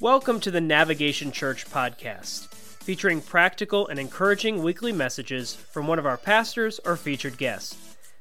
[0.00, 6.06] Welcome to the Navigation Church podcast, featuring practical and encouraging weekly messages from one of
[6.06, 7.76] our pastors or featured guests.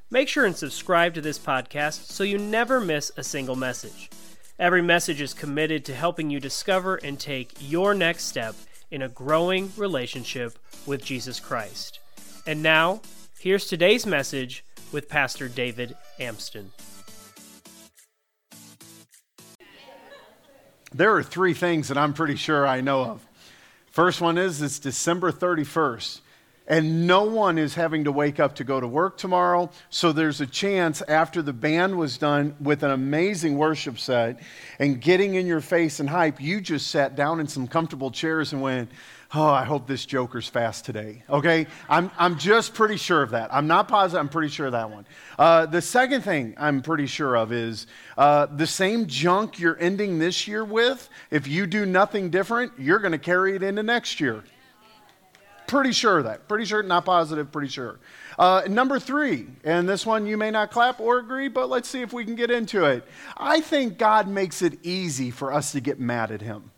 [0.10, 4.10] Make sure and subscribe to this podcast so you never miss a single message.
[4.58, 8.56] Every message is committed to helping you discover and take your next step
[8.90, 10.58] in a growing relationship
[10.88, 12.00] with Jesus Christ.
[12.48, 13.02] And now,
[13.38, 16.70] here's today's message with Pastor David Amston.
[20.98, 23.28] There are three things that I'm pretty sure I know of.
[23.86, 26.22] First one is it's December 31st,
[26.68, 29.70] and no one is having to wake up to go to work tomorrow.
[29.92, 34.40] So there's a chance after the band was done with an amazing worship set
[34.80, 38.52] and getting in your face and hype, you just sat down in some comfortable chairs
[38.52, 38.90] and went,
[39.34, 41.24] oh, I hope this Joker's fast today.
[41.30, 41.68] Okay?
[41.90, 43.54] I'm, I'm just pretty sure of that.
[43.54, 45.06] I'm not positive, I'm pretty sure of that one.
[45.38, 50.20] Uh, the second thing I'm pretty sure of is uh, the same junk you're ending
[50.20, 54.20] this year with, if you do nothing different, you're going to carry it into next
[54.20, 54.44] year.
[55.68, 56.48] Pretty sure of that.
[56.48, 58.00] Pretty sure, not positive, pretty sure.
[58.40, 62.02] Uh, number three, and this one you may not clap or agree, but let's see
[62.02, 63.04] if we can get into it.
[63.36, 66.72] I think God makes it easy for us to get mad at Him.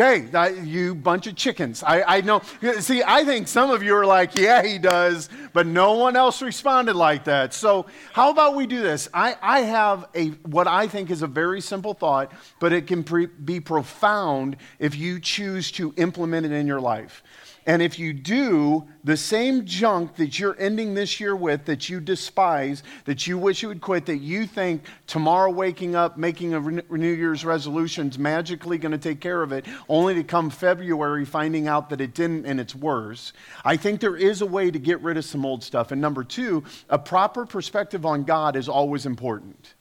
[0.00, 0.28] Okay,
[0.62, 1.82] you bunch of chickens.
[1.82, 2.40] I, I know.
[2.78, 6.40] See, I think some of you are like, yeah, he does, but no one else
[6.40, 7.52] responded like that.
[7.52, 9.08] So, how about we do this?
[9.12, 13.02] I, I have a what I think is a very simple thought, but it can
[13.02, 17.24] pre- be profound if you choose to implement it in your life.
[17.68, 22.00] And if you do, the same junk that you're ending this year with, that you
[22.00, 26.60] despise, that you wish you would quit, that you think tomorrow waking up, making a
[26.60, 31.26] New Year's resolution is magically going to take care of it, only to come February
[31.26, 33.34] finding out that it didn't and it's worse.
[33.66, 35.92] I think there is a way to get rid of some old stuff.
[35.92, 39.74] And number two, a proper perspective on God is always important.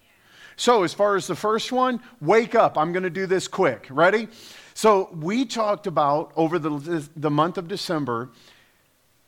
[0.57, 2.77] So, as far as the first one, wake up.
[2.77, 3.87] I'm going to do this quick.
[3.89, 4.27] Ready?
[4.77, 8.29] So, we talked about over the, the month of December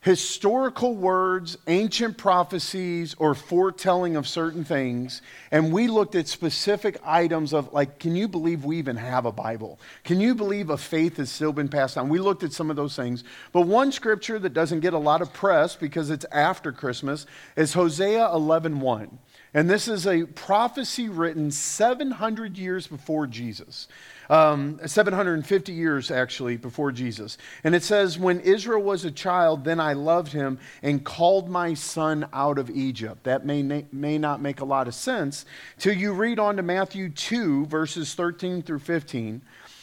[0.01, 5.23] historical words, ancient prophecies, or foretelling of certain things.
[5.49, 9.31] And we looked at specific items of, like, can you believe we even have a
[9.31, 9.79] Bible?
[10.03, 12.09] Can you believe a faith has still been passed on?
[12.09, 13.23] We looked at some of those things.
[13.51, 17.73] But one scripture that doesn't get a lot of press because it's after Christmas is
[17.73, 19.17] Hosea 11 1.
[19.55, 23.87] And this is a prophecy written 700 years before Jesus
[24.29, 27.37] um, 750 years actually before Jesus.
[27.63, 31.73] And it says, When Israel was a child, then I loved him and called my
[31.73, 33.23] son out of Egypt.
[33.23, 35.45] That may, may not make a lot of sense
[35.77, 39.41] till you read on to Matthew 2, verses 13 through 15.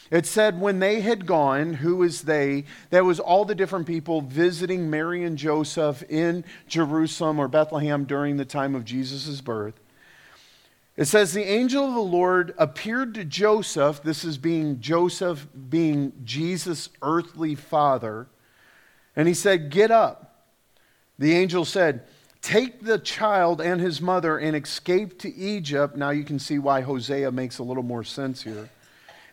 [0.09, 2.63] It said, when they had gone, who is they?
[2.91, 8.37] That was all the different people visiting Mary and Joseph in Jerusalem or Bethlehem during
[8.37, 9.73] the time of Jesus' birth.
[10.97, 14.01] It says, The angel of the Lord appeared to Joseph.
[14.01, 18.27] This is being Joseph, being Jesus' earthly father.
[19.15, 20.45] And he said, Get up.
[21.19, 22.03] The angel said,
[22.41, 25.95] Take the child and his mother and escape to Egypt.
[25.95, 28.69] Now you can see why Hosea makes a little more sense here.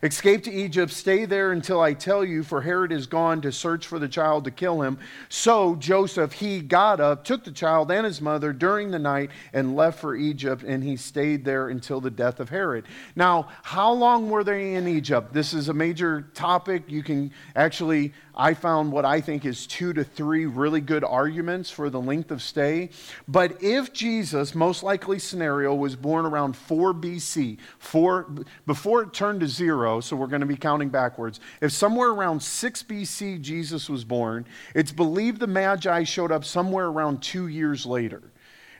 [0.05, 3.87] Escape to Egypt, stay there until I tell you, for Herod is gone to search
[3.87, 4.99] for the child to kill him.
[5.29, 9.75] So Joseph, he got up, took the child and his mother during the night, and
[9.75, 12.85] left for Egypt, and he stayed there until the death of Herod.
[13.15, 15.33] Now, how long were they in Egypt?
[15.33, 16.83] This is a major topic.
[16.87, 21.69] You can actually I found what I think is two to three really good arguments
[21.71, 22.89] for the length of stay.
[23.27, 28.27] But if Jesus, most likely scenario, was born around 4 BC, 4,
[28.65, 32.41] before it turned to zero, so we're going to be counting backwards, if somewhere around
[32.41, 37.85] 6 BC Jesus was born, it's believed the Magi showed up somewhere around two years
[37.85, 38.21] later.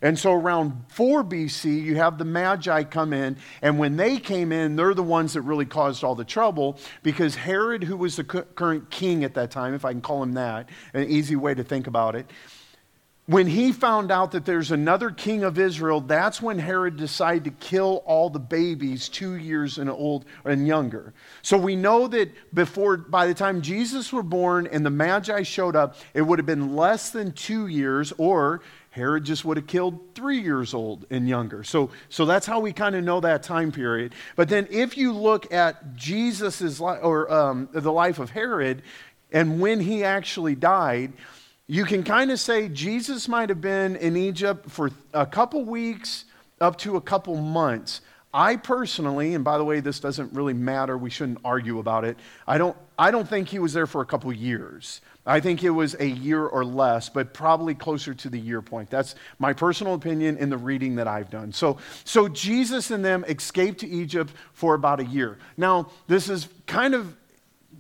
[0.02, 4.52] And so around 4 BC, you have the Magi come in, and when they came
[4.52, 8.24] in, they're the ones that really caused all the trouble because Herod, who was the
[8.24, 11.64] current king at that time, if I can call him that, an easy way to
[11.64, 12.30] think about it,
[13.28, 17.52] when he found out that there's another king of Israel, that's when Herod decided to
[17.52, 21.12] kill all the babies two years and old and younger.
[21.42, 25.76] So we know that before, by the time Jesus was born and the Magi showed
[25.76, 28.62] up, it would have been less than two years, or
[28.92, 31.64] Herod just would have killed three years old and younger.
[31.64, 34.14] So, so that's how we kind of know that time period.
[34.36, 38.84] But then if you look at Jesus's life, or um, the life of Herod,
[39.32, 41.12] and when he actually died,
[41.68, 46.26] you can kind of say Jesus might have been in Egypt for a couple weeks
[46.62, 48.02] up to a couple months.
[48.34, 52.18] I personally, and by the way, this doesn't really matter, we shouldn't argue about it.
[52.46, 55.02] I don't I don't think he was there for a couple years.
[55.26, 58.90] I think it was a year or less, but probably closer to the year point.
[58.90, 61.52] That's my personal opinion in the reading that I've done.
[61.52, 65.40] So, so Jesus and them escaped to Egypt for about a year.
[65.58, 67.16] Now, this is kind of,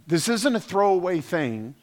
[0.07, 1.75] this isn't a throwaway thing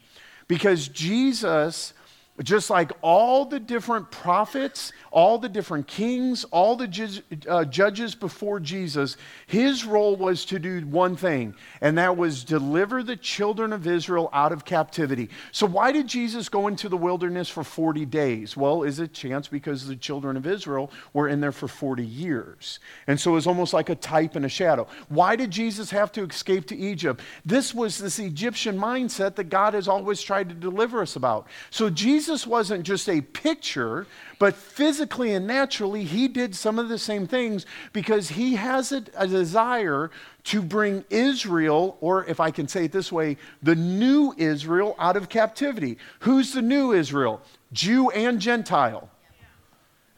[0.47, 1.93] because Jesus
[2.41, 8.15] just like all the different prophets, all the different kings, all the ju- uh, judges
[8.15, 13.71] before Jesus, his role was to do one thing, and that was deliver the children
[13.71, 15.29] of Israel out of captivity.
[15.51, 18.57] So, why did Jesus go into the wilderness for 40 days?
[18.57, 22.79] Well, is it chance because the children of Israel were in there for 40 years?
[23.05, 24.87] And so it was almost like a type and a shadow.
[25.09, 27.21] Why did Jesus have to escape to Egypt?
[27.45, 31.45] This was this Egyptian mindset that God has always tried to deliver us about.
[31.69, 34.07] So, Jesus Jesus wasn't just a picture,
[34.39, 39.03] but physically and naturally, he did some of the same things because he has a,
[39.17, 40.09] a, desire
[40.45, 45.17] to bring Israel, or if I can say it this way, the new Israel out
[45.17, 45.97] of captivity.
[46.19, 47.41] Who's the new Israel?
[47.73, 49.09] Jew and Gentile.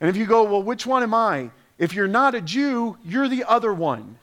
[0.00, 1.50] And if you go, well, which one am I?
[1.76, 4.16] If you're not a Jew, you're the other one.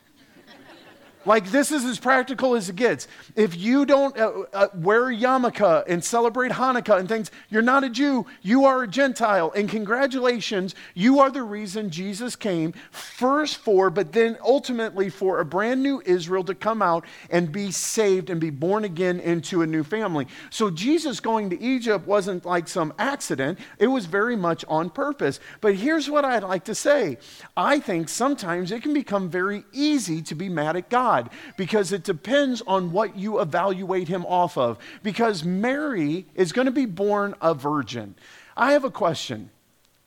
[1.26, 3.08] Like, this is as practical as it gets.
[3.36, 7.90] If you don't uh, uh, wear yarmulke and celebrate Hanukkah and things, you're not a
[7.90, 9.52] Jew, you are a Gentile.
[9.56, 15.46] And congratulations, you are the reason Jesus came, first for, but then ultimately for a
[15.46, 19.68] brand new Israel to come out and be saved and be born again into a
[19.68, 20.28] new family.
[20.50, 25.40] So, Jesus going to Egypt wasn't like some accident, it was very much on purpose.
[25.62, 27.18] But here's what I'd like to say
[27.56, 31.13] I think sometimes it can become very easy to be mad at God.
[31.14, 34.78] God because it depends on what you evaluate him off of.
[35.02, 38.16] Because Mary is going to be born a virgin.
[38.56, 39.50] I have a question,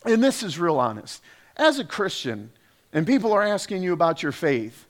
[0.05, 1.23] and this is real honest.
[1.57, 2.51] As a Christian,
[2.93, 4.87] and people are asking you about your faith,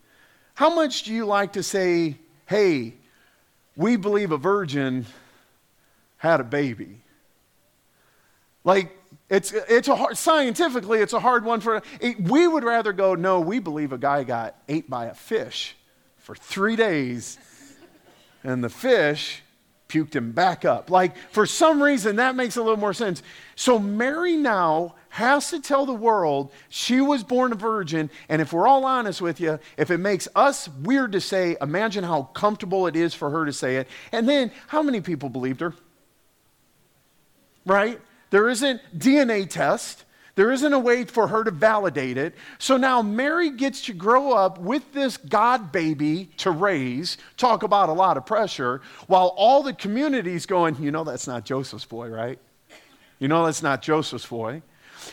[0.54, 2.16] how much do you like to say,
[2.46, 2.94] hey,
[3.76, 5.06] we believe a virgin
[6.16, 7.02] had a baby?
[8.64, 8.96] Like,
[9.28, 13.14] it's, it's a hard, scientifically, it's a hard one for, it, we would rather go,
[13.14, 15.76] no, we believe a guy got ate by a fish
[16.26, 17.38] for three days,
[18.42, 19.42] and the fish
[19.88, 20.90] puked him back up.
[20.90, 23.22] Like, for some reason, that makes a little more sense.
[23.54, 28.10] So, Mary now has to tell the world she was born a virgin.
[28.28, 32.02] And if we're all honest with you, if it makes us weird to say, imagine
[32.02, 33.86] how comfortable it is for her to say it.
[34.10, 35.74] And then, how many people believed her?
[37.64, 38.00] Right?
[38.30, 40.04] There isn't DNA test.
[40.36, 42.34] There isn't a way for her to validate it.
[42.58, 47.16] So now Mary gets to grow up with this God baby to raise.
[47.38, 48.82] Talk about a lot of pressure.
[49.06, 52.38] While all the community's going, you know, that's not Joseph's boy, right?
[53.18, 54.60] You know, that's not Joseph's boy.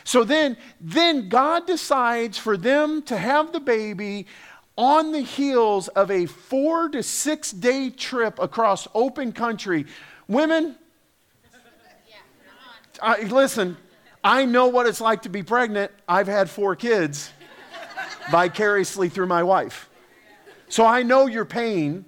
[0.04, 4.28] So then, then God decides for them to have the baby
[4.76, 9.86] on the heels of a four to six day trip across open country.
[10.28, 10.76] Women,
[13.02, 13.78] I, listen,
[14.24, 15.92] I know what it's like to be pregnant.
[16.08, 17.32] I've had four kids
[18.32, 19.90] vicariously through my wife.
[20.70, 22.06] So I know your pain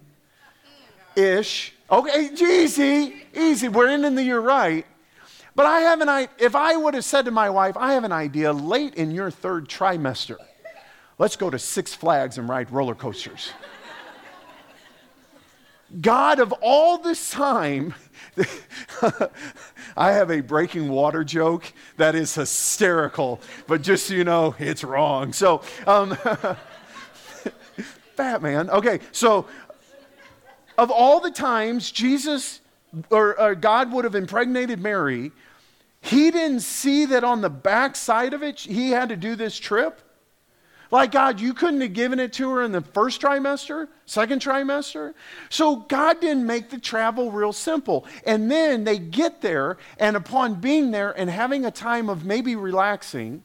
[1.15, 1.73] ish.
[1.91, 3.67] Okay, easy, easy.
[3.67, 4.85] We're in, in the you're right.
[5.55, 6.29] But I have an idea.
[6.39, 9.31] If I would have said to my wife, I have an idea late in your
[9.31, 10.37] third trimester,
[11.17, 13.51] let's go to Six Flags and ride roller coasters.
[16.01, 17.93] God of all this time,
[19.97, 24.83] I have a breaking water joke that is hysterical, but just so you know, it's
[24.83, 25.33] wrong.
[25.33, 26.17] So, um,
[28.15, 28.69] Batman.
[28.69, 29.45] Okay, so
[30.77, 32.61] of all the times Jesus
[33.09, 35.31] or, or God would have impregnated Mary,
[36.01, 40.01] he didn't see that on the backside of it, he had to do this trip.
[40.91, 45.13] Like, God, you couldn't have given it to her in the first trimester, second trimester.
[45.49, 48.05] So, God didn't make the travel real simple.
[48.25, 52.55] And then they get there, and upon being there and having a time of maybe
[52.55, 53.43] relaxing,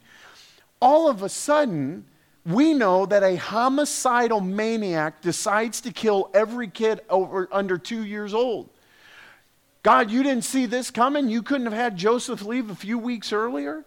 [0.80, 2.04] all of a sudden,
[2.46, 8.32] we know that a homicidal maniac decides to kill every kid over under two years
[8.32, 8.70] old.
[9.82, 11.28] God, you didn't see this coming?
[11.28, 13.84] You couldn't have had Joseph leave a few weeks earlier?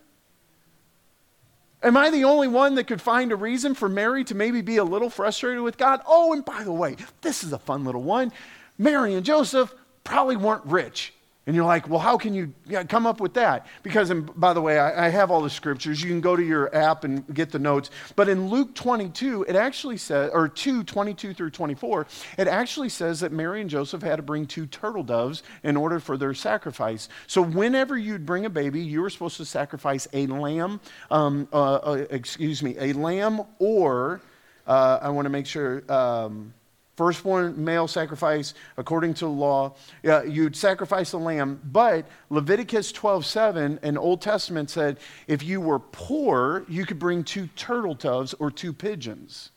[1.84, 4.78] Am I the only one that could find a reason for Mary to maybe be
[4.78, 6.02] a little frustrated with God?
[6.08, 8.32] Oh, and by the way, this is a fun little one.
[8.78, 9.74] Mary and Joseph
[10.06, 11.14] probably weren't rich.
[11.46, 12.54] And you're like, well, how can you
[12.88, 13.68] come up with that?
[13.84, 16.02] Because, and by the way, I, I, have all the scriptures.
[16.02, 17.90] You can go to your app and get the notes.
[18.16, 22.08] But in Luke 22, it actually says, or 2, 22 through 24,
[22.38, 26.00] it actually says that Mary and Joseph had to bring two turtle doves in order
[26.00, 27.10] for their sacrifice.
[27.28, 30.80] So whenever you'd bring a baby, you were supposed to sacrifice a lamb,
[31.12, 34.22] um, uh, uh, excuse me, a lamb or,
[34.66, 36.54] uh, I want to make sure, um,
[36.96, 39.76] firstborn male sacrifice according to the law.
[40.04, 46.66] You'd sacrifice a lamb, but Leviticus 12:7 and Old Testament said if you were poor,
[46.68, 49.50] you could bring two turtle doves or two pigeons.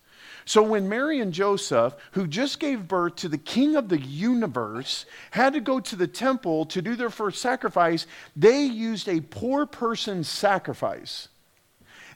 [0.44, 5.04] So when Mary and Joseph, who just gave birth to the king of the universe,
[5.32, 9.66] had to go to the temple to do their first sacrifice, they used a poor
[9.66, 11.28] person's sacrifice.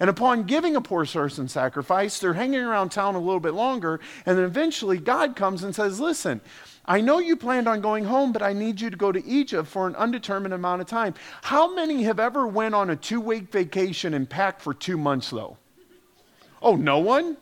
[0.00, 4.00] And upon giving a poor person sacrifice, they're hanging around town a little bit longer.
[4.24, 6.40] And then eventually God comes and says, Listen,
[6.86, 9.68] I know you planned on going home, but I need you to go to Egypt
[9.68, 11.14] for an undetermined amount of time.
[11.42, 15.58] How many have ever went on a two-week vacation and packed for two months, though?
[16.62, 17.36] Oh, no one?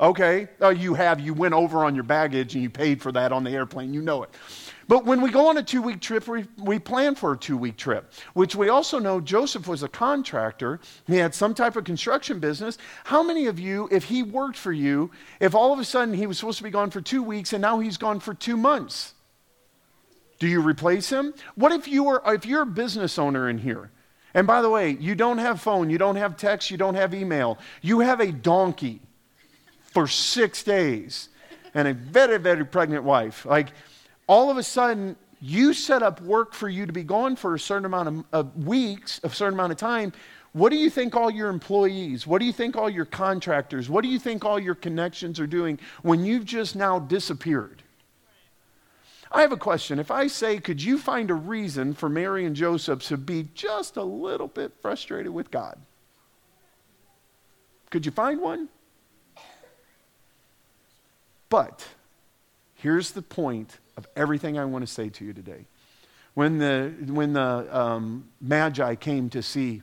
[0.00, 0.48] Okay.
[0.60, 1.20] Uh, you have.
[1.20, 3.92] You went over on your baggage and you paid for that on the airplane.
[3.92, 4.30] You know it.
[4.90, 7.56] But when we go on a two week trip, we, we plan for a two
[7.56, 10.80] week trip, which we also know Joseph was a contractor.
[11.06, 12.76] He had some type of construction business.
[13.04, 16.26] How many of you, if he worked for you, if all of a sudden he
[16.26, 19.14] was supposed to be gone for two weeks and now he's gone for two months?
[20.40, 21.34] Do you replace him?
[21.54, 23.92] What if you are if you're a business owner in here?
[24.34, 27.14] And by the way, you don't have phone, you don't have text, you don't have
[27.14, 27.58] email.
[27.80, 29.02] You have a donkey
[29.84, 31.28] for 6 days
[31.74, 33.46] and a very very pregnant wife.
[33.46, 33.68] Like
[34.30, 37.58] all of a sudden, you set up work for you to be gone for a
[37.58, 40.12] certain amount of, of weeks, a certain amount of time.
[40.52, 44.02] What do you think all your employees, what do you think all your contractors, what
[44.02, 47.82] do you think all your connections are doing when you've just now disappeared?
[49.32, 49.98] I have a question.
[49.98, 53.96] If I say, could you find a reason for Mary and Joseph to be just
[53.96, 55.76] a little bit frustrated with God?
[57.90, 58.68] Could you find one?
[61.48, 61.88] But
[62.76, 65.66] here's the point of everything I want to say to you today.
[66.34, 69.82] When the, when the um, Magi came to see,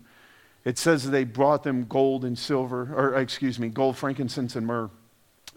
[0.64, 4.90] it says they brought them gold and silver, or excuse me, gold, frankincense, and myrrh.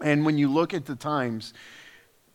[0.01, 1.53] And when you look at the times,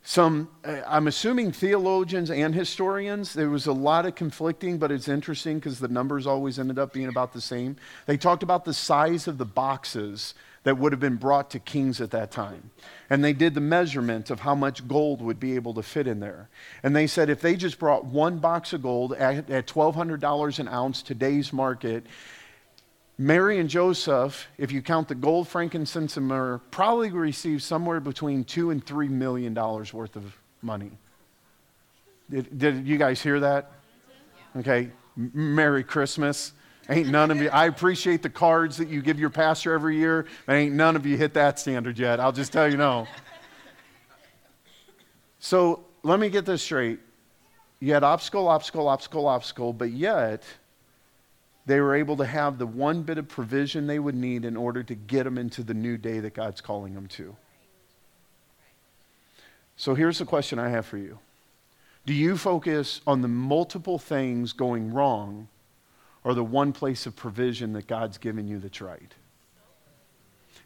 [0.02, 5.08] some, uh, I'm assuming theologians and historians, there was a lot of conflicting, but it's
[5.08, 7.76] interesting because the numbers always ended up being about the same.
[8.06, 10.34] They talked about the size of the boxes
[10.66, 12.72] that would have been brought to kings at that time.
[13.08, 16.18] And they did the measurement of how much gold would be able to fit in
[16.18, 16.48] there.
[16.82, 20.66] And they said if they just brought one box of gold at, at $1,200 an
[20.66, 22.04] ounce, today's market,
[23.16, 28.42] Mary and Joseph, if you count the gold, frankincense, and myrrh, probably received somewhere between
[28.42, 30.90] two and three million dollars worth of money.
[32.28, 33.70] Did, did you guys hear that?
[34.56, 34.90] Okay.
[35.14, 36.54] Merry Christmas.
[36.88, 40.26] Ain't none of you, I appreciate the cards that you give your pastor every year,
[40.46, 42.20] but ain't none of you hit that standard yet.
[42.20, 43.08] I'll just tell you no.
[45.40, 47.00] So let me get this straight.
[47.80, 50.44] You had obstacle, obstacle, obstacle, obstacle, but yet
[51.66, 54.84] they were able to have the one bit of provision they would need in order
[54.84, 57.36] to get them into the new day that God's calling them to.
[59.76, 61.18] So here's the question I have for you
[62.06, 65.48] Do you focus on the multiple things going wrong?
[66.26, 69.14] Or the one place of provision that God's given you that's right.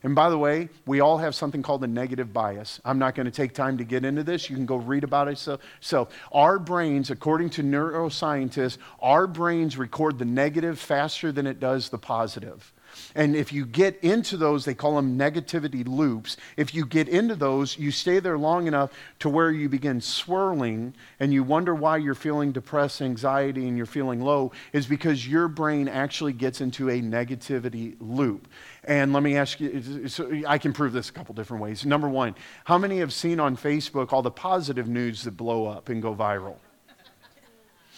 [0.03, 2.81] And by the way, we all have something called a negative bias.
[2.83, 4.49] I'm not going to take time to get into this.
[4.49, 5.37] You can go read about it.
[5.37, 11.61] So, so, our brains, according to neuroscientists, our brains record the negative faster than it
[11.61, 12.73] does the positive.
[13.15, 16.37] And if you get into those, they call them negativity loops.
[16.57, 20.95] If you get into those, you stay there long enough to where you begin swirling
[21.19, 25.49] and you wonder why you're feeling depressed, anxiety, and you're feeling low, is because your
[25.49, 28.49] brain actually gets into a negativity loop.
[28.85, 31.85] And let me ask you, so I can prove this a couple different ways.
[31.85, 35.89] Number one, how many have seen on Facebook all the positive news that blow up
[35.89, 36.57] and go viral?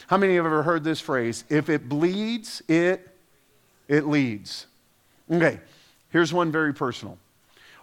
[0.08, 1.44] How many have ever heard this phrase?
[1.48, 3.08] If it bleeds, it
[3.88, 4.66] it leads.
[5.32, 5.60] Okay,
[6.10, 7.16] here's one very personal.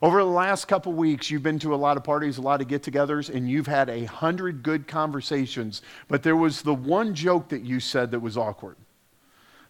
[0.04, 2.68] Over the last couple weeks, you've been to a lot of parties, a lot of
[2.68, 7.50] get togethers, and you've had a hundred good conversations, but there was the one joke
[7.50, 8.78] that you said that was awkward.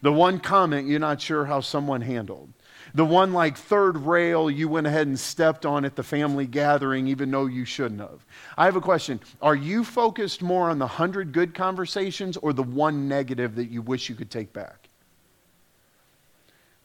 [0.02, 2.52] The one comment you're not sure how someone handled.
[2.94, 7.08] The one like third rail you went ahead and stepped on at the family gathering,
[7.08, 8.26] even though you shouldn't have.
[8.58, 9.22] I have a question.
[9.42, 13.82] Are you focused more on the hundred good conversations or the one negative that you
[13.82, 14.89] wish you could take back?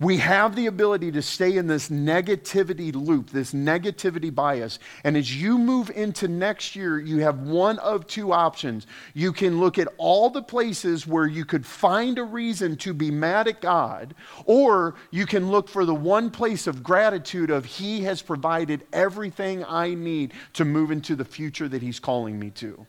[0.05, 4.79] We have the ability to stay in this negativity loop, this negativity bias.
[5.03, 8.87] And as you move into next year, you have one of two options.
[9.15, 13.11] You can look at all the places where you could find a reason to be
[13.11, 18.03] mad at God, or you can look for the one place of gratitude of He
[18.03, 22.87] has provided everything I need to move into the future that He's calling me to.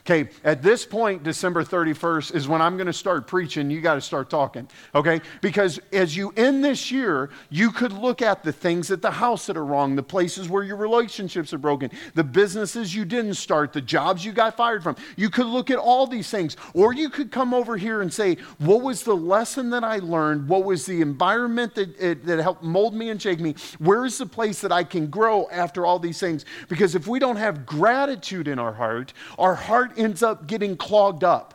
[0.00, 3.70] Okay, at this point, December 31st is when I'm going to start preaching.
[3.70, 5.20] You got to start talking, okay?
[5.42, 9.46] Because as you end this year, you could look at the things at the house
[9.46, 13.74] that are wrong, the places where your relationships are broken, the businesses you didn't start,
[13.74, 14.96] the jobs you got fired from.
[15.16, 16.56] You could look at all these things.
[16.72, 20.48] Or you could come over here and say, What was the lesson that I learned?
[20.48, 23.54] What was the environment that, it, that helped mold me and shake me?
[23.78, 26.46] Where is the place that I can grow after all these things?
[26.68, 31.24] Because if we don't have gratitude in our heart, our heart ends up getting clogged
[31.24, 31.54] up.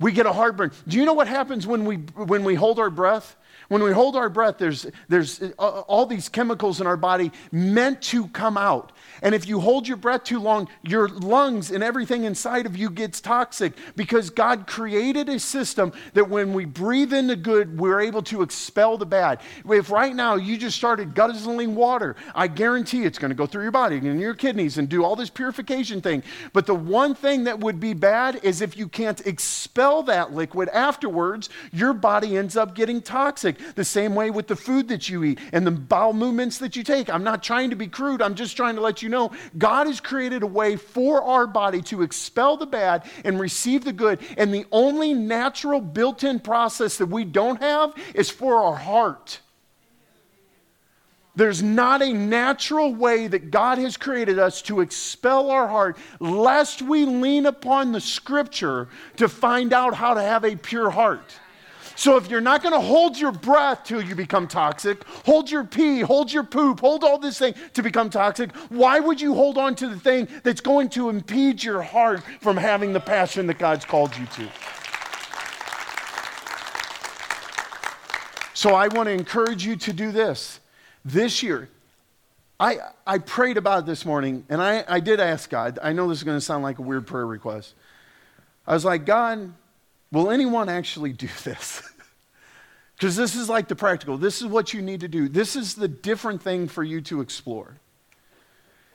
[0.00, 0.72] We get a heartburn.
[0.86, 3.36] Do you know what happens when we, when we hold our breath?
[3.68, 8.00] When we hold our breath, there's, there's uh, all these chemicals in our body meant
[8.02, 8.92] to come out.
[9.22, 12.90] And if you hold your breath too long, your lungs and everything inside of you
[12.90, 18.00] gets toxic because God created a system that when we breathe in the good, we're
[18.00, 19.40] able to expel the bad.
[19.68, 23.62] If right now you just started guzzling water, I guarantee it's going to go through
[23.62, 26.22] your body and your kidneys and do all this purification thing.
[26.52, 30.68] But the one thing that would be bad is if you can't expel that liquid
[30.70, 33.58] afterwards, your body ends up getting toxic.
[33.74, 36.82] The same way with the food that you eat and the bowel movements that you
[36.82, 37.10] take.
[37.10, 40.00] I'm not trying to be crude, I'm just trying to let you know God has
[40.00, 44.20] created a way for our body to expel the bad and receive the good.
[44.36, 49.40] And the only natural built in process that we don't have is for our heart.
[51.38, 56.82] There's not a natural way that God has created us to expel our heart, lest
[56.82, 58.88] we lean upon the scripture
[59.18, 61.38] to find out how to have a pure heart.
[61.98, 65.64] So if you're not going to hold your breath till you become toxic, hold your
[65.64, 69.58] pee, hold your poop, hold all this thing to become toxic, why would you hold
[69.58, 73.58] on to the thing that's going to impede your heart from having the passion that
[73.58, 74.48] God's called you to?
[78.54, 80.60] So I want to encourage you to do this.
[81.04, 81.68] This year,
[82.60, 82.78] I,
[83.08, 85.80] I prayed about it this morning, and I, I did ask God.
[85.82, 87.74] I know this is going to sound like a weird prayer request.
[88.68, 89.52] I was like, God,
[90.10, 91.82] Will anyone actually do this?
[92.98, 94.18] Because this is like the practical.
[94.18, 95.28] This is what you need to do.
[95.28, 97.76] This is the different thing for you to explore.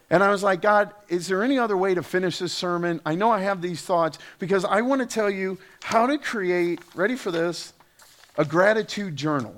[0.10, 3.00] And I was like, God, is there any other way to finish this sermon?
[3.05, 6.82] I know I have these thoughts because I want to tell you how to create,
[6.93, 7.72] ready for this,
[8.38, 9.55] a gratitude journal.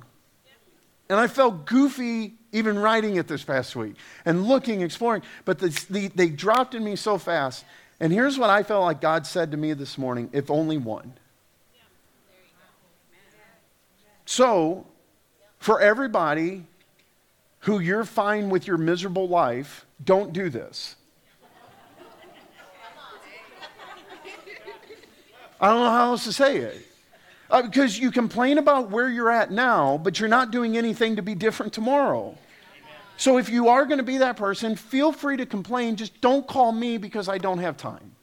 [1.09, 3.95] And I felt goofy even writing it this past week
[4.25, 7.65] and looking, exploring, but the, the, they dropped in me so fast.
[7.99, 11.13] And here's what I felt like God said to me this morning if only one.
[14.25, 14.87] So,
[15.59, 16.63] for everybody
[17.59, 20.95] who you're fine with your miserable life, don't do this.
[25.61, 26.85] I don't know how else to say it.
[27.49, 31.21] Uh, because you complain about where you're at now, but you're not doing anything to
[31.21, 32.35] be different tomorrow.
[33.17, 35.95] So if you are going to be that person, feel free to complain.
[35.95, 38.14] Just don't call me because I don't have time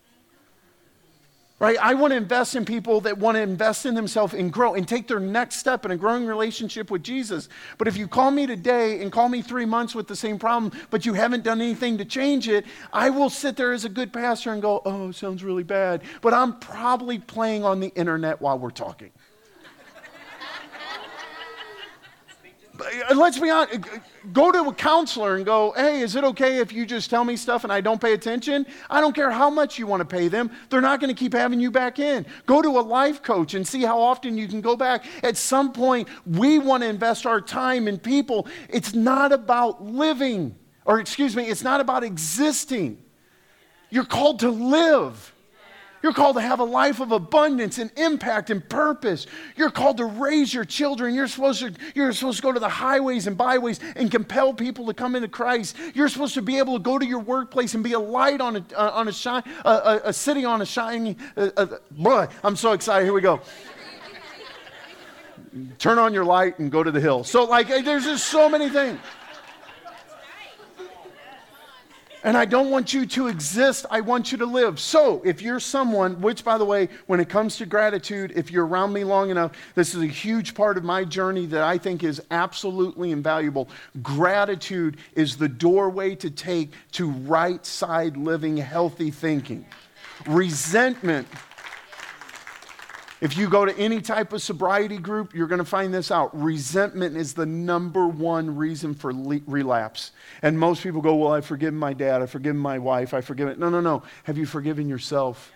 [1.62, 1.79] right?
[1.81, 4.87] I want to invest in people that want to invest in themselves and grow and
[4.87, 7.48] take their next step in a growing relationship with Jesus.
[7.79, 10.72] But if you call me today and call me three months with the same problem,
[10.90, 14.12] but you haven't done anything to change it, I will sit there as a good
[14.12, 16.03] pastor and go, oh, sounds really bad.
[16.20, 19.12] But I'm probably playing on the internet while we're talking.
[23.14, 23.99] Let's be honest, uh,
[24.33, 27.37] go to a counselor and go, hey, is it okay if you just tell me
[27.37, 28.66] stuff and I don't pay attention?
[28.90, 31.33] I don't care how much you want to pay them, they're not going to keep
[31.33, 32.27] having you back in.
[32.47, 35.05] Go to a life coach and see how often you can go back.
[35.23, 38.47] At some point, we want to invest our time in people.
[38.68, 43.03] It's not about living, or excuse me, it's not about existing.
[43.90, 45.33] You're called to live.
[46.02, 49.26] You're called to have a life of abundance and impact and purpose.
[49.56, 51.14] You're called to raise your children.
[51.14, 54.86] You're supposed to, you're supposed to go to the highways and byways and compel people
[54.86, 55.76] to come into Christ.
[55.94, 58.56] You're supposed to be able to go to your workplace and be a light on
[58.56, 61.16] a, uh, on a, shine, uh, a, a city on a shining.
[61.36, 63.04] Uh, uh, boy, I'm so excited.
[63.04, 63.40] Here we go.
[65.78, 67.24] Turn on your light and go to the hill.
[67.24, 68.98] So, like, there's just so many things.
[72.24, 74.78] And I don't want you to exist, I want you to live.
[74.78, 78.66] So, if you're someone, which by the way, when it comes to gratitude, if you're
[78.66, 82.04] around me long enough, this is a huge part of my journey that I think
[82.04, 83.68] is absolutely invaluable.
[84.02, 89.66] Gratitude is the doorway to take to right side living, healthy thinking.
[90.26, 91.26] Resentment
[93.22, 96.37] if you go to any type of sobriety group, you're going to find this out.
[96.38, 100.11] Resentment is the number one reason for le- relapse.
[100.42, 103.61] And most people go, Well, I've forgiven my dad, I've forgiven my wife, I've forgiven.
[103.61, 104.02] No, no, no.
[104.24, 105.52] Have you forgiven yourself?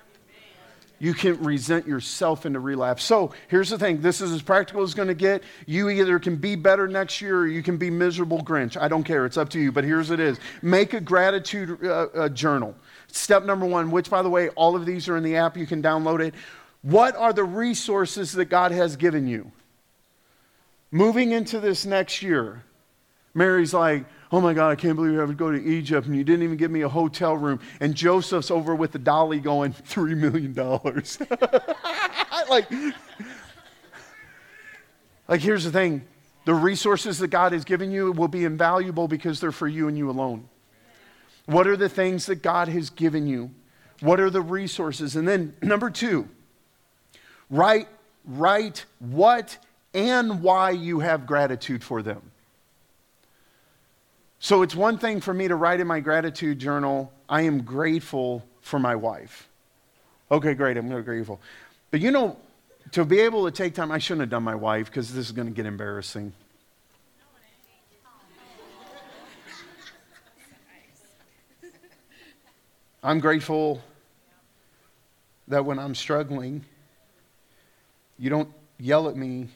[1.00, 3.02] You can resent yourself into relapse.
[3.02, 5.42] So here's the thing this is as practical as going to get.
[5.66, 8.81] You either can be better next year or you can be miserable Grinch.
[8.81, 9.26] I don't care.
[9.26, 9.72] It's up to you.
[9.72, 12.76] But here's it is make a gratitude uh, uh, journal.
[13.09, 15.57] Step number one, which by the way, all of these are in the app.
[15.57, 16.33] You can download it.
[16.87, 19.51] What are the resources that God has given you?
[20.92, 22.62] Moving into this next year,
[23.35, 26.22] Mary's like, Oh my God, I can't believe have to go to Egypt and you
[26.22, 27.59] didn't even give me a hotel room.
[27.81, 30.55] And Joseph's over with the dolly going, $3 million.
[32.49, 32.70] like,
[35.27, 36.07] like, here's the thing
[36.44, 39.99] the resources that God has given you will be invaluable because they're for you and
[39.99, 40.49] you alone.
[41.46, 43.51] What are the things that God has given you?
[43.99, 45.16] What are the resources?
[45.16, 46.29] And then, number two,
[47.50, 47.88] write,
[48.24, 49.59] write what
[49.94, 52.22] and why you have gratitude for them.
[54.38, 58.44] So it's one thing for me to write in my gratitude journal, I am grateful
[58.61, 59.48] for my wife.
[60.30, 61.40] Okay, great, I'm grateful.
[61.90, 62.37] But you know,
[62.92, 65.32] to be able to take time, I shouldn't have done my wife because this is
[65.32, 66.32] going to get embarrassing.
[73.02, 73.80] I'm grateful
[75.48, 76.64] that when I'm struggling,
[78.18, 78.48] you don't
[78.79, 79.48] yell at me,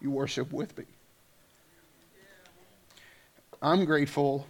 [0.00, 0.84] you worship with me.
[3.62, 4.46] I'm grateful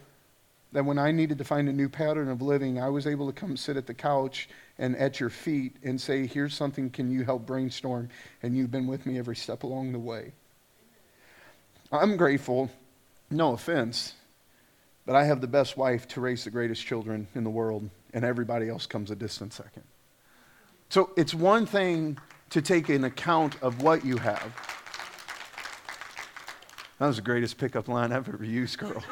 [0.73, 3.33] that when I needed to find a new pattern of living, I was able to
[3.33, 4.49] come sit at the couch
[4.79, 8.09] and at your feet and say, Here's something, can you help brainstorm?
[8.43, 10.33] And you've been with me every step along the way.
[11.91, 12.71] I'm grateful,
[13.31, 14.15] no offense,
[15.07, 18.25] but I have the best wife to raise the greatest children in the world, and
[18.25, 19.83] everybody else comes a distant second.
[20.89, 22.19] So it's one thing
[22.51, 24.53] to take an account of what you have.
[26.99, 29.03] That was the greatest pickup line I've ever used, girl.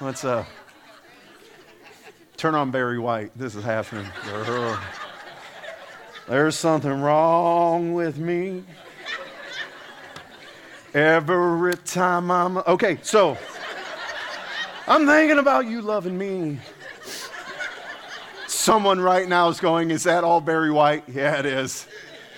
[0.00, 0.46] What's up?
[2.36, 3.30] Turn on Barry White.
[3.36, 4.06] This is happening.
[4.26, 4.78] Girl.
[6.26, 8.64] There's something wrong with me.
[10.94, 12.56] Every time I'm.
[12.58, 13.36] Okay, so
[14.88, 16.58] I'm thinking about you loving me.
[18.46, 21.04] Someone right now is going, Is that all Barry White?
[21.08, 21.86] Yeah, it is.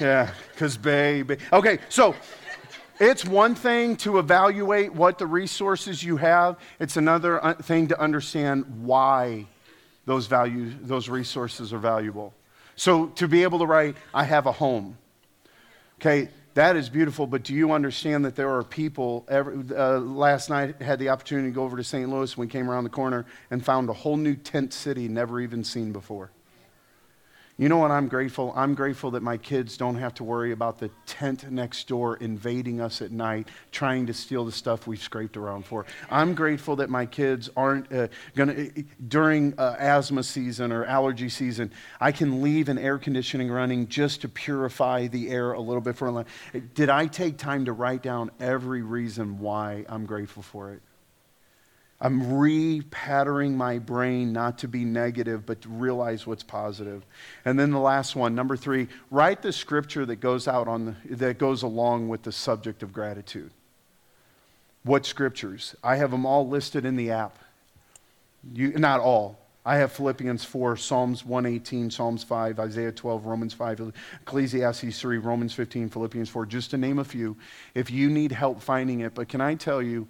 [0.03, 1.37] Yeah, because baby.
[1.53, 2.17] Okay, so
[2.99, 8.01] it's one thing to evaluate what the resources you have, it's another uh, thing to
[8.01, 9.47] understand why
[10.05, 12.35] those values, those resources are valuable.
[12.75, 14.99] So to be able to write, I have a home.
[16.01, 19.25] Okay, that is beautiful, but do you understand that there are people?
[19.29, 22.11] Every, uh, last night, had the opportunity to go over to St.
[22.11, 22.37] Louis.
[22.37, 25.93] We came around the corner and found a whole new tent city never even seen
[25.93, 26.33] before.
[27.63, 28.53] You know what I'm grateful?
[28.57, 32.81] I'm grateful that my kids don't have to worry about the tent next door invading
[32.81, 35.87] us at night, trying to steal the stuff we've scraped around for.
[36.11, 41.29] I'm grateful that my kids aren't uh, going to, during uh, asthma season or allergy
[41.29, 41.71] season,
[42.01, 45.95] I can leave an air conditioning running just to purify the air a little bit
[45.95, 46.25] for a
[46.75, 50.83] Did I take time to write down every reason why I'm grateful for it?
[52.05, 57.07] I'm repattering my brain not to be negative, but to realize what's positive.
[57.45, 61.15] And then the last one, number three, write the scripture that goes out on the,
[61.15, 63.53] that goes along with the subject of gratitude.
[64.83, 65.77] What scriptures?
[65.85, 67.39] I have them all listed in the app.
[68.53, 69.39] You, not all.
[69.65, 75.55] I have Philippians 4, Psalms 118, Psalms 5, Isaiah 12, Romans 5, Ecclesiastes 3, Romans
[75.55, 77.37] 15, Philippians 4, just to name a few.
[77.77, 80.09] If you need help finding it, but can I tell you,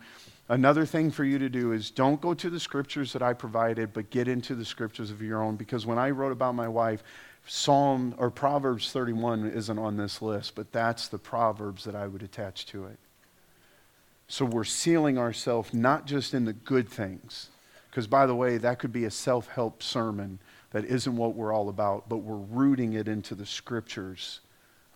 [0.49, 3.93] Another thing for you to do is don't go to the scriptures that I provided,
[3.93, 5.57] but get into the scriptures of your own.
[5.57, 7.03] Because when I wrote about my wife,
[7.47, 12.23] Psalm or Proverbs 31 isn't on this list, but that's the Proverbs that I would
[12.23, 12.99] attach to it.
[14.29, 17.49] So we're sealing ourselves not just in the good things,
[17.91, 20.39] because by the way, that could be a self help sermon
[20.71, 24.41] that isn't what we're all about, but we're rooting it into the scriptures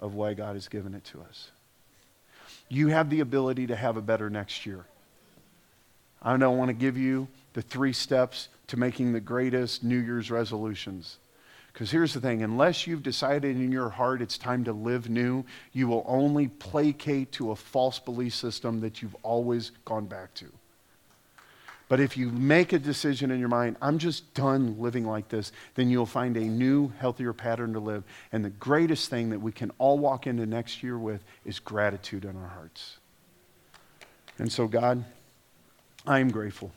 [0.00, 1.50] of why God has given it to us.
[2.68, 4.86] You have the ability to have a better next year.
[6.26, 10.28] I don't want to give you the three steps to making the greatest New Year's
[10.28, 11.18] resolutions.
[11.72, 15.44] Because here's the thing unless you've decided in your heart it's time to live new,
[15.72, 20.46] you will only placate to a false belief system that you've always gone back to.
[21.88, 25.52] But if you make a decision in your mind, I'm just done living like this,
[25.76, 28.02] then you'll find a new, healthier pattern to live.
[28.32, 32.24] And the greatest thing that we can all walk into next year with is gratitude
[32.24, 32.96] in our hearts.
[34.38, 35.04] And so, God,
[36.06, 36.72] I am grateful.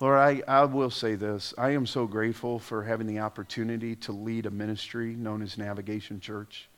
[0.00, 1.54] Lord, I, I will say this.
[1.56, 6.20] I am so grateful for having the opportunity to lead a ministry known as Navigation
[6.20, 6.68] Church.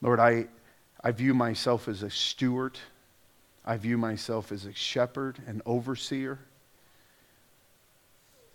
[0.00, 0.46] Lord, I,
[1.04, 2.78] I view myself as a steward.
[3.64, 6.38] I view myself as a shepherd, an overseer.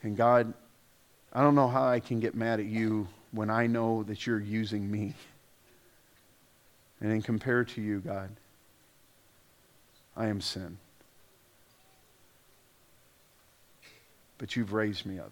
[0.01, 0.53] And God,
[1.31, 4.39] I don't know how I can get mad at you when I know that you're
[4.39, 5.13] using me.
[6.99, 8.29] And in compared to you, God,
[10.15, 10.77] I am sin.
[14.37, 15.31] But you've raised me up.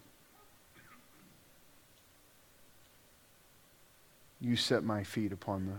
[4.40, 5.76] You set my feet upon the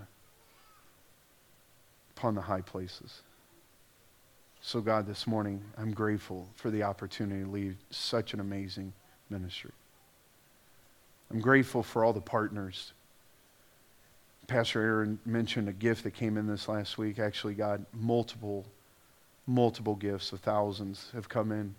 [2.16, 3.22] upon the high places.
[4.60, 8.92] So God, this morning, I'm grateful for the opportunity to lead such an amazing
[9.28, 9.72] ministry.
[11.32, 12.92] I'm grateful for all the partners.
[14.46, 17.18] Pastor Aaron mentioned a gift that came in this last week.
[17.18, 18.64] Actually, God, multiple,
[19.46, 21.74] multiple gifts of thousands have come in.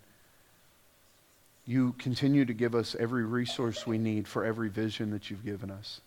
[1.65, 5.71] You continue to give us every resource we need for every vision that you've given
[5.71, 6.01] us.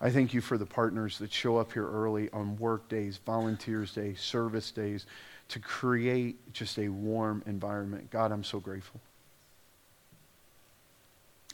[0.00, 3.92] I thank you for the partners that show up here early on work days, volunteers
[3.94, 5.06] days, service days
[5.48, 8.10] to create just a warm environment.
[8.10, 9.00] God, I'm so grateful.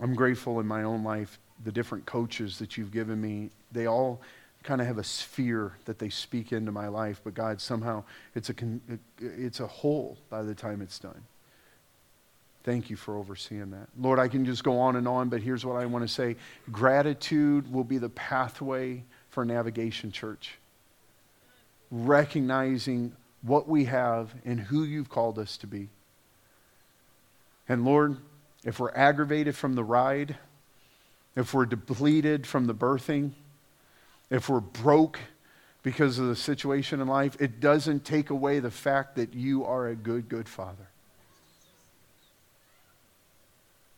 [0.00, 4.20] I'm grateful in my own life, the different coaches that you've given me, they all
[4.64, 8.02] kind of have a sphere that they speak into my life, but God, somehow
[8.34, 8.54] it's a,
[9.20, 11.22] it's a whole by the time it's done.
[12.64, 13.88] Thank you for overseeing that.
[13.98, 16.36] Lord, I can just go on and on, but here's what I want to say
[16.72, 20.58] gratitude will be the pathway for Navigation Church.
[21.90, 25.90] Recognizing what we have and who you've called us to be.
[27.68, 28.16] And Lord,
[28.64, 30.36] if we're aggravated from the ride,
[31.36, 33.32] if we're depleted from the birthing,
[34.30, 35.18] if we're broke
[35.82, 39.88] because of the situation in life, it doesn't take away the fact that you are
[39.88, 40.88] a good, good father.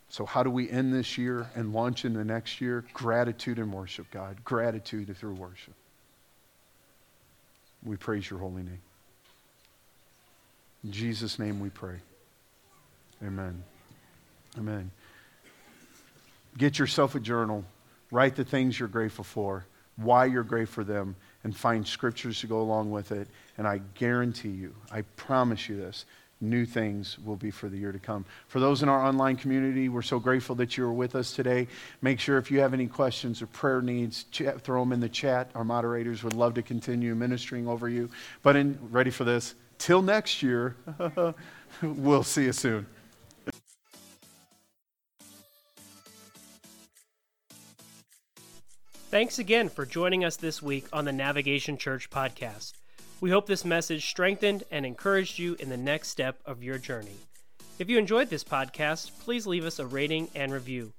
[0.09, 2.85] So, how do we end this year and launch in the next year?
[2.93, 4.43] Gratitude and worship, God.
[4.43, 5.73] Gratitude through worship.
[7.83, 8.81] We praise your holy name.
[10.83, 11.97] In Jesus' name we pray.
[13.23, 13.63] Amen.
[14.57, 14.91] Amen.
[16.57, 17.63] Get yourself a journal.
[18.09, 19.65] Write the things you're grateful for,
[19.97, 23.27] why you're great for them, and find scriptures to go along with it.
[23.57, 26.05] And I guarantee you, I promise you this,
[26.39, 28.25] new things will be for the year to come.
[28.47, 31.67] For those in our online community, we're so grateful that you're with us today.
[32.01, 35.09] Make sure if you have any questions or prayer needs, chat, throw them in the
[35.09, 35.49] chat.
[35.55, 38.09] Our moderators would love to continue ministering over you.
[38.43, 39.55] But in, ready for this?
[39.77, 40.75] Till next year,
[41.81, 42.85] we'll see you soon.
[49.09, 52.73] Thanks again for joining us this week on the Navigation Church podcast.
[53.21, 57.15] We hope this message strengthened and encouraged you in the next step of your journey.
[57.79, 60.91] If you enjoyed this podcast, please leave us a rating and review.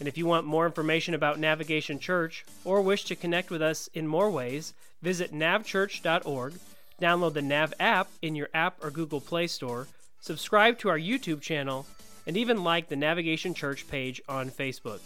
[0.00, 3.88] And if you want more information about Navigation Church or wish to connect with us
[3.94, 6.54] in more ways, visit navchurch.org,
[7.00, 9.86] download the Nav app in your app or Google Play Store,
[10.20, 11.86] subscribe to our YouTube channel,
[12.26, 14.98] and even like the Navigation Church page on Facebook.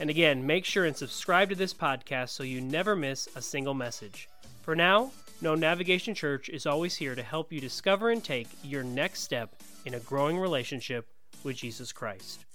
[0.00, 3.74] And again, make sure and subscribe to this podcast so you never miss a single
[3.74, 4.28] message.
[4.62, 8.82] For now, know Navigation Church is always here to help you discover and take your
[8.82, 11.06] next step in a growing relationship
[11.42, 12.47] with Jesus Christ.